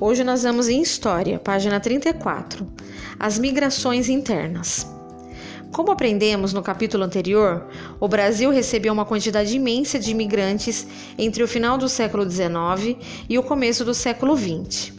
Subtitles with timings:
[0.00, 2.64] Hoje nós vamos em História, página 34,
[3.18, 4.86] as migrações internas.
[5.72, 7.66] Como aprendemos no capítulo anterior,
[7.98, 10.86] o Brasil recebeu uma quantidade imensa de imigrantes
[11.18, 12.96] entre o final do século XIX
[13.28, 14.92] e o começo do século XX.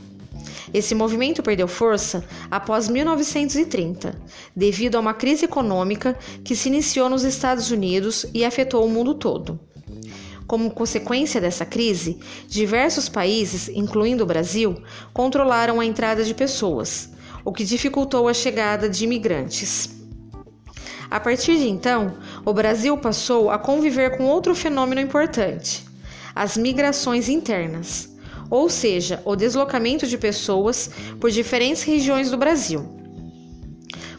[0.73, 2.21] Esse movimento perdeu força
[2.51, 4.21] após 1930,
[4.53, 6.13] devido a uma crise econômica
[6.43, 9.57] que se iniciou nos Estados Unidos e afetou o mundo todo.
[10.49, 14.81] Como consequência dessa crise, diversos países, incluindo o Brasil,
[15.13, 17.11] controlaram a entrada de pessoas,
[17.45, 19.91] o que dificultou a chegada de imigrantes.
[21.07, 25.85] A partir de então, o Brasil passou a conviver com outro fenômeno importante:
[26.33, 28.09] as migrações internas,
[28.49, 30.89] ou seja, o deslocamento de pessoas
[31.19, 32.89] por diferentes regiões do Brasil.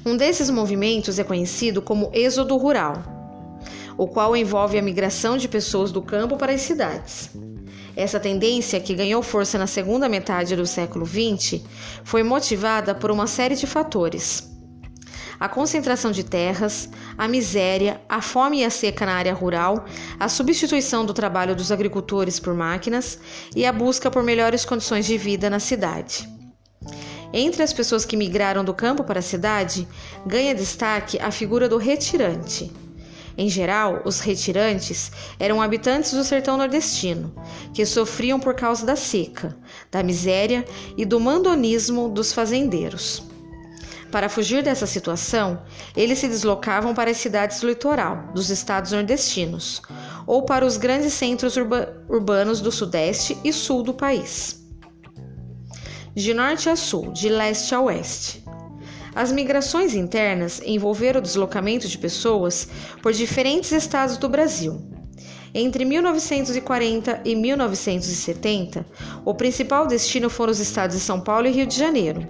[0.06, 3.19] Um desses movimentos é conhecido como êxodo rural,
[4.00, 7.28] o qual envolve a migração de pessoas do campo para as cidades.
[7.94, 11.60] Essa tendência, que ganhou força na segunda metade do século XX,
[12.02, 14.48] foi motivada por uma série de fatores
[15.38, 19.86] a concentração de terras, a miséria, a fome e a seca na área rural,
[20.18, 23.18] a substituição do trabalho dos agricultores por máquinas
[23.56, 26.28] e a busca por melhores condições de vida na cidade.
[27.32, 29.88] Entre as pessoas que migraram do campo para a cidade,
[30.26, 32.70] ganha destaque a figura do retirante.
[33.40, 37.34] Em geral, os retirantes eram habitantes do sertão nordestino,
[37.72, 39.56] que sofriam por causa da seca,
[39.90, 40.62] da miséria
[40.94, 43.22] e do mandonismo dos fazendeiros.
[44.12, 45.62] Para fugir dessa situação,
[45.96, 49.80] eles se deslocavam para as cidades do litoral dos estados nordestinos
[50.26, 54.62] ou para os grandes centros urba urbanos do sudeste e sul do país.
[56.14, 58.39] De norte a sul, de leste a oeste.
[59.14, 62.68] As migrações internas envolveram o deslocamento de pessoas
[63.02, 64.80] por diferentes estados do Brasil.
[65.52, 68.86] Entre 1940 e 1970,
[69.24, 72.26] o principal destino foram os estados de São Paulo e Rio de Janeiro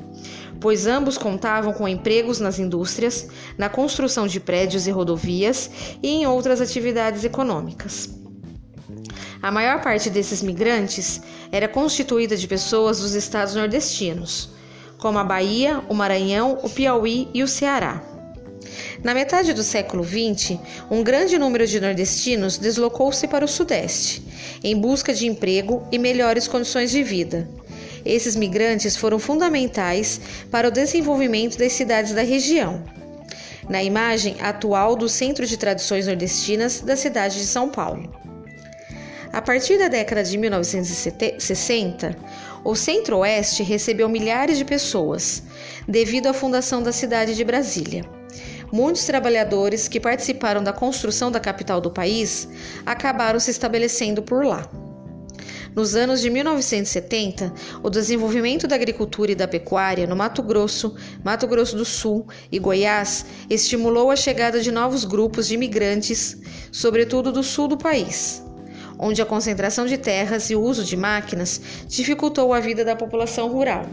[0.60, 3.26] pois ambos contavam com empregos nas indústrias,
[3.56, 5.70] na construção de prédios e rodovias
[6.02, 8.10] e em outras atividades econômicas.
[9.42, 14.50] A maior parte desses migrantes era constituída de pessoas dos estados nordestinos,
[15.00, 18.02] como a Bahia, o Maranhão, o Piauí e o Ceará.
[19.02, 20.58] Na metade do século XX,
[20.90, 24.22] um grande número de nordestinos deslocou-se para o Sudeste,
[24.62, 27.48] em busca de emprego e melhores condições de vida,
[28.04, 32.82] esses migrantes foram fundamentais para o desenvolvimento das cidades da região.
[33.68, 38.10] Na imagem atual do Centro de Tradições Nordestinas da cidade de São Paulo.
[39.32, 42.16] A partir da década de 1960,
[42.64, 45.44] o Centro-Oeste recebeu milhares de pessoas,
[45.86, 48.04] devido à fundação da cidade de Brasília.
[48.72, 52.48] Muitos trabalhadores que participaram da construção da capital do país
[52.84, 54.68] acabaram se estabelecendo por lá.
[55.76, 57.52] Nos anos de 1970,
[57.84, 62.58] o desenvolvimento da agricultura e da pecuária no Mato Grosso, Mato Grosso do Sul e
[62.58, 66.36] Goiás estimulou a chegada de novos grupos de imigrantes,
[66.72, 68.42] sobretudo do sul do país,
[69.00, 73.48] onde a concentração de terras e o uso de máquinas dificultou a vida da população
[73.48, 73.86] rural.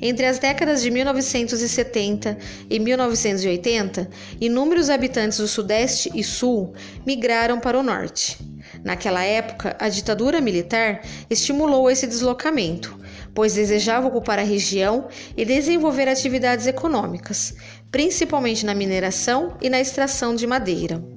[0.00, 2.38] Entre as décadas de 1970
[2.70, 4.08] e 1980,
[4.40, 8.38] inúmeros habitantes do Sudeste e Sul migraram para o Norte.
[8.84, 11.00] Naquela época, a ditadura militar
[11.30, 12.98] estimulou esse deslocamento,
[13.34, 17.54] pois desejava ocupar a região e desenvolver atividades econômicas,
[17.90, 21.15] principalmente na mineração e na extração de madeira.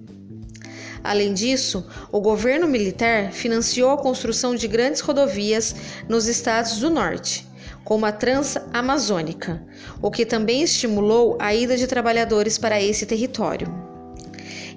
[1.03, 5.75] Além disso, o governo militar financiou a construção de grandes rodovias
[6.07, 7.47] nos estados do norte,
[7.83, 9.63] como a Transamazônica,
[10.01, 13.89] o que também estimulou a ida de trabalhadores para esse território.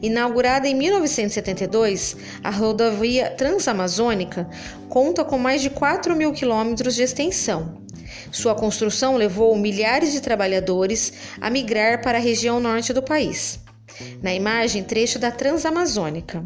[0.02, 4.48] Inaugurada em 1972, a rodovia Transamazônica
[4.88, 7.80] conta com mais de 4 mil quilômetros de extensão.
[8.32, 13.60] Sua construção levou milhares de trabalhadores a migrar para a região norte do país.
[14.22, 16.44] Na imagem, trecho da Transamazônica.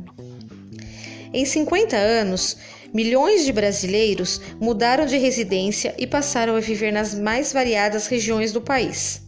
[1.33, 2.57] Em 50 anos,
[2.95, 8.60] milhões de brasileiros mudaram de residência e passaram a viver nas mais variadas regiões do
[8.60, 9.22] país.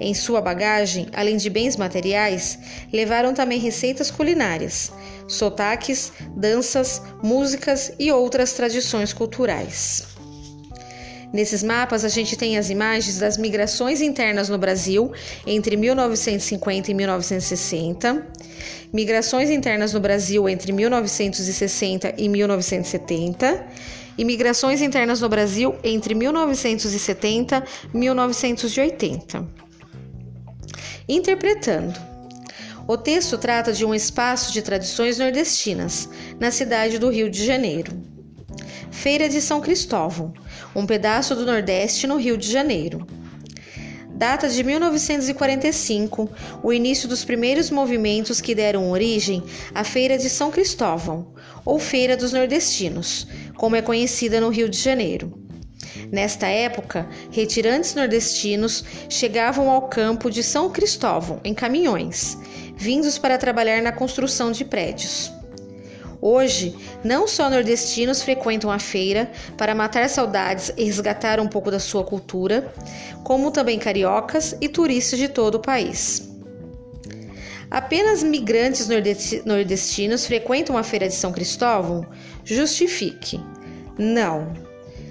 [0.00, 2.58] Em sua bagagem, além de bens materiais,
[2.92, 4.92] levaram também receitas culinárias,
[5.28, 10.13] sotaques, danças, músicas e outras tradições culturais.
[11.34, 15.10] Nesses mapas, a gente tem as imagens das migrações internas no Brasil
[15.44, 18.24] entre 1950 e 1960,
[18.92, 23.66] migrações internas no Brasil entre 1960 e 1970
[24.16, 29.48] e migrações internas no Brasil entre 1970 e 1980.
[31.08, 32.00] Interpretando.
[32.86, 36.08] O texto trata de um espaço de tradições nordestinas,
[36.38, 38.13] na cidade do Rio de Janeiro.
[38.90, 40.32] Feira de São Cristóvão,
[40.74, 43.06] um pedaço do Nordeste no Rio de Janeiro.
[44.10, 46.30] Data de 1945,
[46.62, 49.42] o início dos primeiros movimentos que deram origem
[49.74, 51.34] à Feira de São Cristóvão,
[51.64, 53.26] ou Feira dos Nordestinos,
[53.56, 55.44] como é conhecida no Rio de Janeiro.
[56.12, 62.38] Nesta época, retirantes nordestinos chegavam ao campo de São Cristóvão em caminhões,
[62.76, 65.32] vindos para trabalhar na construção de prédios.
[66.26, 66.74] Hoje,
[67.04, 72.02] não só nordestinos frequentam a feira para matar saudades e resgatar um pouco da sua
[72.02, 72.72] cultura,
[73.22, 76.30] como também cariocas e turistas de todo o país.
[77.70, 78.88] Apenas migrantes
[79.44, 82.06] nordestinos frequentam a feira de São Cristóvão?
[82.42, 83.38] Justifique.
[83.98, 84.50] Não.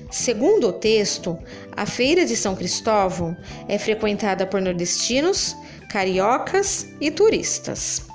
[0.09, 1.37] Segundo o texto,
[1.77, 3.37] a feira de São Cristóvão
[3.67, 5.55] é frequentada por nordestinos,
[5.91, 8.07] cariocas e turistas.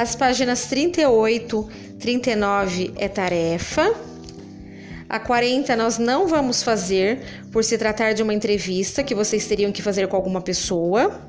[0.00, 1.68] As páginas 38,
[1.98, 3.94] 39 é tarefa.
[5.06, 7.20] A 40 nós não vamos fazer
[7.52, 11.20] por se tratar de uma entrevista que vocês teriam que fazer com alguma pessoa.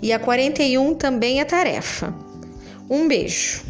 [0.00, 2.14] E a 41 também é tarefa.
[2.88, 3.64] Um beijo.